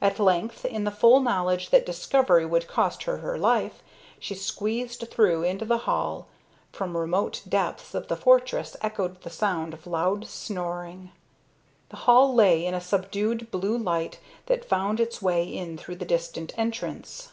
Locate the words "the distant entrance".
15.96-17.32